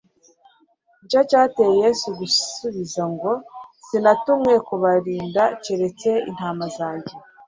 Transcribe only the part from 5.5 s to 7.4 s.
keretse intama zazimiye